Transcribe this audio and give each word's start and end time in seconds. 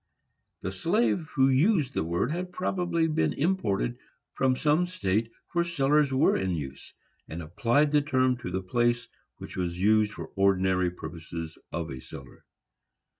The 0.61 0.71
slave 0.71 1.27
who 1.35 1.47
used 1.47 1.93
the 1.93 2.03
word 2.03 2.31
had 2.31 2.51
probably 2.51 3.07
been 3.07 3.33
imported 3.33 3.99
from 4.33 4.55
some 4.55 4.87
state 4.87 5.31
where 5.51 5.63
cellars 5.63 6.11
were 6.11 6.35
in 6.35 6.55
use, 6.55 6.91
and 7.29 7.39
applied 7.39 7.91
the 7.91 8.01
term 8.01 8.35
to 8.37 8.49
the 8.49 8.63
place 8.63 9.07
which 9.37 9.55
was 9.55 9.79
used 9.79 10.13
for 10.13 10.25
the 10.35 10.41
ordinary 10.41 10.89
purposes 10.89 11.55
of 11.71 11.91
a 11.91 11.99
cellar. 12.01 12.45